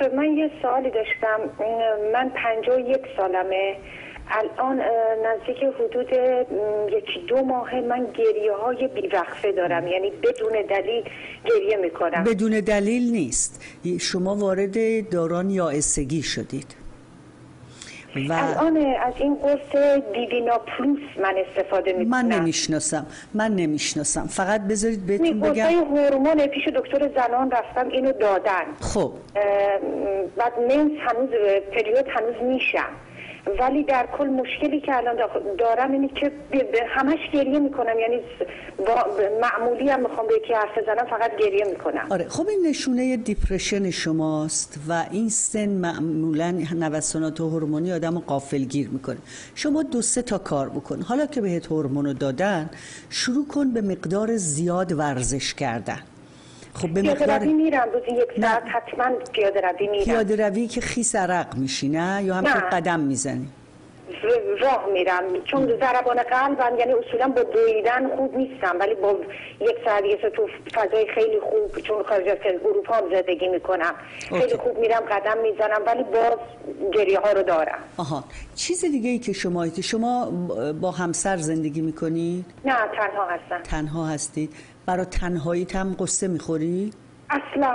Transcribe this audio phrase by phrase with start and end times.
[0.00, 1.64] دکتر من یه سوالی داشتم.
[2.12, 3.76] من پنجاه یک سالمه.
[4.30, 4.80] الان
[5.26, 6.12] نزدیک حدود
[6.92, 9.86] یکی دو ماه من گریه های بیوقفه دارم.
[9.88, 11.04] یعنی بدون دلیل
[11.44, 12.24] گریه می‌کنم.
[12.24, 13.64] بدون دلیل نیست.
[14.00, 14.78] شما وارد
[15.10, 16.87] دوران یائسگی شدید.
[18.16, 19.82] و الان از این قرص
[20.14, 22.10] دیوینا پلوس من استفاده می‌کنم.
[22.10, 24.26] من نمی‌شناسم من نمی‌شناسم.
[24.26, 25.66] فقط بذارید بهتون بگم.
[25.66, 28.64] هورمون پیش دکتر زنان رفتم اینو دادن.
[28.80, 29.12] خب.
[30.36, 31.30] بعد منس هنوز
[31.72, 32.88] پریود هنوز میشم.
[33.60, 35.16] ولی در کل مشکلی که الان
[35.58, 36.32] دارم اینه که
[36.88, 37.98] همش گریه می‌کنم.
[37.98, 38.20] یعنی
[39.40, 42.06] معمولی هم می‌خوام به یکی حرف بزنم فقط گریه می‌کنم.
[42.10, 48.88] آره خب این نشونه دیپرشن شماست و این سن معمولا نوسانات هورمونی آدم رو گیر
[48.88, 49.18] می‌کنه.
[49.54, 51.02] شما دو سه تا کار بکن.
[51.02, 52.70] حالا که بهت هورمونو دادن
[53.10, 55.98] شروع کن به مقدار زیاد ورزش کردن.
[56.78, 60.04] خب به پیاده روی میرم روزی یک ساعت حتما پیاده روی میرم.
[60.04, 63.48] پیاده روی که خیس عرق میشی نه یا هم که قدم می‌زنی؟
[64.60, 65.22] راه میرم.
[65.44, 69.16] چون ضربان قلبم یعنی اصولا با دویدن خوب نیستم ولی با
[69.60, 73.94] یک ساعت یه تو فضای خیلی خوب چون خارج از اروپا هم زندگی می‌کنم.
[74.28, 76.38] خیلی خوب میرم قدم می‌زنم ولی باز
[76.92, 77.78] گریه ها رو دارم.
[77.96, 78.24] آها.
[78.54, 80.30] چیز دیگه ای که شما شما
[80.80, 83.62] با همسر زندگی می‌کنید؟ نه تنها هستم.
[83.62, 84.54] تنها هستید.
[84.88, 86.90] برای تنهایی هم قصه می‌خوری؟
[87.30, 87.74] اصلا.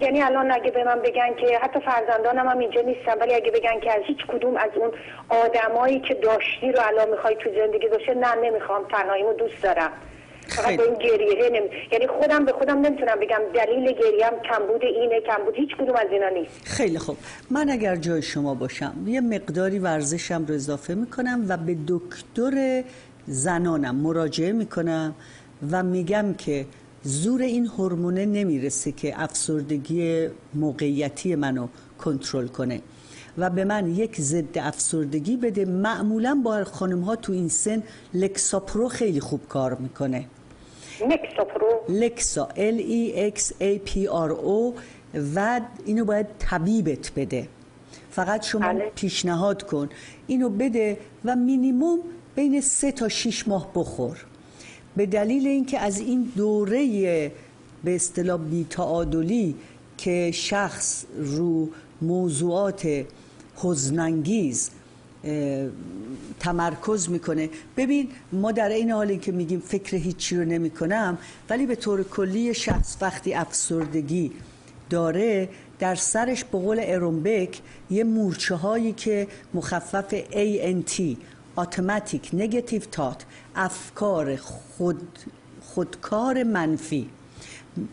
[0.00, 3.80] یعنی الان اگه به من بگن که حتی فرزندانم هم اینجا نیستن ولی اگه بگن
[3.80, 4.90] که از هیچ کدوم از اون
[5.28, 8.82] آدمایی که داشتی رو الان می‌خوای تو زندگی باشه نه نمی‌خوام.
[8.92, 9.90] تنهاییمو دوست دارم.
[10.48, 11.68] فقط این گریه نمی...
[11.92, 16.28] یعنی خودم به خودم نمی‌تونم بگم دلیل گریم کمبود اینه کمبود هیچ کدوم از اینا
[16.28, 16.68] نیست.
[16.68, 17.16] خیلی خوب.
[17.50, 22.82] من اگر جای شما باشم یه مقداری ورزشم رو اضافه می‌کنم و به دکتر
[23.26, 25.14] زنانم مراجعه می‌کنم
[25.70, 26.66] و میگم که
[27.02, 32.80] زور این هورمونه نمی‌رسه که افسردگی موقعیتی منو کنترل کنه.
[33.38, 37.82] و به من یک ضد افسردگی بده معمولا با خانم ها تو این سن
[38.14, 40.24] Lexapro خیلی خوب کار می‌کنه.
[41.10, 44.80] Lexapro؟ Lexa L E X A P R O
[45.34, 47.48] و اینو باید طبیبت بده.
[48.10, 48.92] فقط شما بله.
[48.94, 49.88] پیشنهاد کن
[50.26, 51.98] اینو بده و مینیموم
[52.34, 54.26] بین سه تا 6 ماه بخور.
[54.96, 57.32] به دلیل اینکه از این دوره
[57.84, 59.54] به اصطلاح بیتعادلی
[59.98, 61.68] که شخص رو
[62.02, 63.04] موضوعات
[63.56, 64.70] حزنانگیز
[66.40, 67.50] تمرکز می‌کنه.
[67.76, 71.18] ببین ما در این حالی که میگیم فکر هیچی رو نمی کنم
[71.50, 74.32] ولی به طور کلی شخص وقتی افسردگی
[74.90, 81.02] داره در سرش به قول ارومبک یه مورچه هایی که مخفف ANT
[81.56, 83.24] اتوماتیک نگاتیو تات
[83.56, 85.18] افکار خود
[85.60, 87.10] خودکار منفی.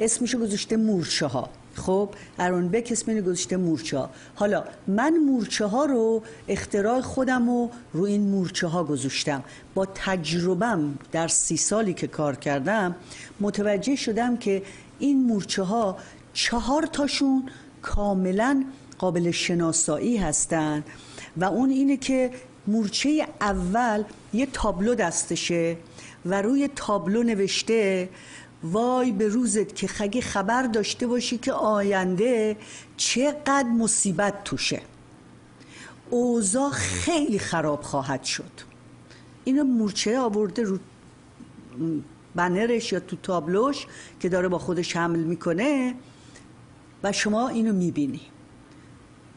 [0.00, 5.84] اسمشو گذاشته مورچه ها خب ارون بک اسم گذاشته مورچه ها حالا من مورچه ها
[5.84, 9.44] رو اختراع خودم رو رو این مورچه ها گذاشتم.
[9.74, 12.94] با تجربم در سی سالی که کار کردم
[13.40, 14.62] متوجه شدم که
[14.98, 15.96] این مورچه ها
[16.32, 17.48] چهار تاشون
[17.82, 18.64] کاملا
[18.98, 20.84] قابل شناسایی هستن.
[21.36, 22.30] و اون اینه که
[22.66, 25.76] مورچه اول یه تابلو دستشه
[26.26, 28.08] و روی تابلو نوشته
[28.62, 32.56] وای به روزت که خگه خبر داشته باشی که آینده
[32.96, 34.80] چقدر مصیبت توشه.
[36.10, 38.50] اوضاع خیلی خراب خواهد شد.
[39.44, 40.78] اینو مورچه آورده رو
[42.34, 43.86] بنرش یا تو تابلوش
[44.20, 45.94] که داره با خودش حمل می‌کنه
[47.02, 48.20] و شما اینو می‌بینی.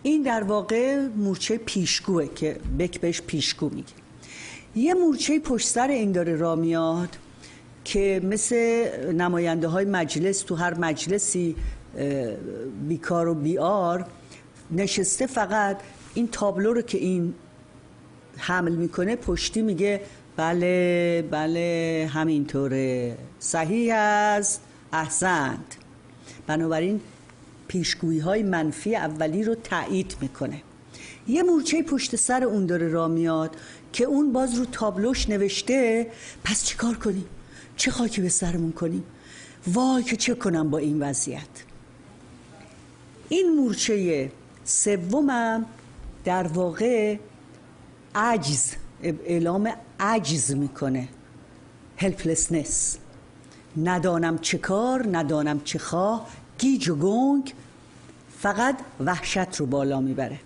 [0.03, 3.93] این در واقع مورچه پیشگوه که بک بهش پیشگو میگه.
[4.75, 7.17] یه مورچه پشت سر این داره را میاد
[7.83, 11.55] که مثل نماینده های مجلس تو هر مجلسی
[12.87, 14.05] بیکار و بیار
[14.71, 15.79] نشسته فقط
[16.13, 17.33] این تابلو رو که این
[18.37, 20.01] حمل می‌کنه پشتی میگه
[20.35, 23.17] بله بله همینطوره.
[23.39, 24.61] صحیح است.
[24.93, 25.77] احسنت.
[26.47, 27.01] بنابراین
[27.67, 30.61] پیشگویی های منفی اولی رو تایید می‌کنه.
[31.27, 33.55] یه مورچه پشت سر اون داره را میاد
[33.93, 36.07] که اون باز رو تابلوش نوشته
[36.43, 37.25] پس چه کار کنیم؟
[37.77, 39.03] چه خاکی به سرمون کنیم؟
[39.67, 41.41] وای که چه کنم با این وضعیت؟
[43.29, 44.31] این مورچه
[44.63, 45.65] سومم
[46.25, 47.17] در واقع
[48.15, 48.71] عجز
[49.03, 51.07] اعلام عجز می‌کنه.
[51.97, 52.97] هلپلسنس
[53.77, 57.53] ندانم چه کار ندانم چه خواه گیج و گنگ
[58.37, 60.39] فقط وحشت رو بالا می‌بره.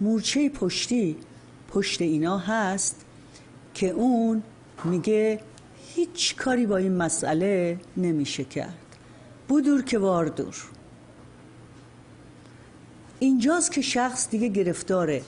[0.00, 1.16] مورچه پشتی
[1.70, 3.04] پشت اینا هست
[3.74, 4.42] که اون
[4.84, 5.40] میگه
[5.94, 8.78] هیچ کاری با این مسئله نمیشه کرد.
[9.48, 10.56] بودور که واردور.
[13.18, 15.20] اینجاست که شخص دیگه گرفتار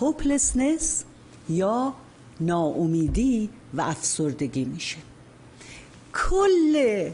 [0.00, 1.04] هوپلسنس
[1.48, 1.94] یا
[2.40, 4.96] ناامیدی و افسردگی میشه.
[6.14, 7.10] کل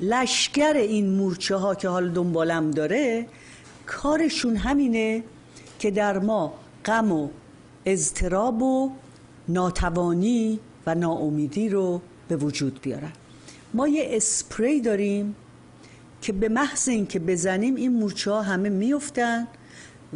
[0.00, 3.26] لشکر این مورچه ها که حال دنبالم داره
[3.86, 5.24] کارشون همینه
[5.78, 6.54] که در ما
[6.84, 7.28] غم و
[7.86, 8.92] اضطراب و
[9.48, 13.12] ناتوانی و ناامیدی رو به وجود بیارن.
[13.74, 15.34] ما یه اسپری داریم
[16.22, 19.46] که به محض اینکه بزنیم این مورچه ها همه میفتن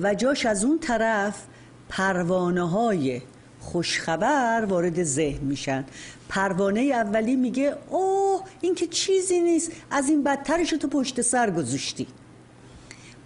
[0.02, 1.44] و جاش از اون طرف
[1.88, 3.20] پروانه های
[3.66, 5.84] خوشخبر وارد ذهن میشن.
[6.28, 9.72] پروانه اولی میگه اوه این که چیزی نیست.
[9.90, 12.06] از این بدترش تو پشت سر گذاشتی.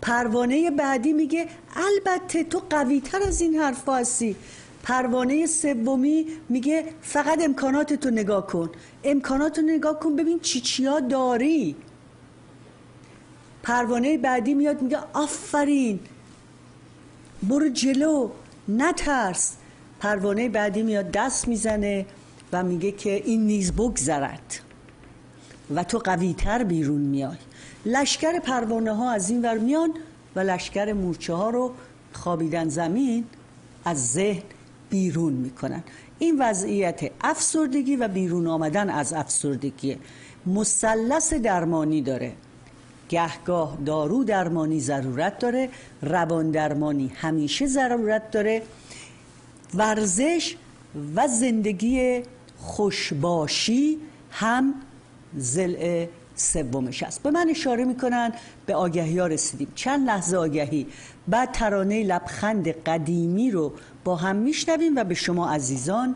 [0.02, 1.46] پروانه بعدی میگه
[1.76, 4.37] البته تو قوی تر از این حرف هستی.
[4.82, 8.70] پروانه سومی میگه فقط امکانات تو نگاه کن.
[9.04, 11.76] امکانات رو نگاه کن ببین چی چیا داری.
[13.62, 16.00] پروانه بعدی میاد میگه آفرین!
[17.43, 18.31] برو جلو
[18.69, 19.56] نترس.
[20.00, 22.06] پروانه بعدی میاد دست می‌زنه
[22.52, 24.61] و میگه که این نیز بگذرد.
[25.75, 27.37] و تو قویتر بیرون میای.
[27.87, 29.91] لشکر پروانه ها از این ور میان
[30.37, 31.73] و لشکر مورچه ها رو
[32.12, 33.25] خوابیدن زمین
[33.85, 34.43] از ذهن
[34.91, 35.82] بیرون می‌کنن.
[36.19, 39.96] این وضعیت افسردگی و بیرون آمدن از افسردگی
[40.46, 42.32] مثلث درمانی داره.
[43.08, 45.69] گهگاه دارو درمانی ضرورت داره.
[46.03, 48.62] روان درمانی همیشه ضرورت داره.
[49.75, 50.56] ورزش
[51.17, 52.22] و زندگی
[52.58, 53.99] خوشباشی
[54.31, 54.75] هم
[55.37, 57.22] زل سومش است.
[57.22, 58.32] به من اشاره می‌کنن
[58.67, 59.72] به آگهی ها رسیدیم.
[59.75, 60.87] چند لحظه آگهی.
[61.28, 63.72] بعد ترانه لبخند قدیمی رو
[64.05, 66.14] با هم میشنویم و به شما عزیزان